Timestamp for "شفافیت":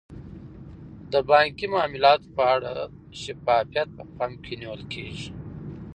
3.21-3.89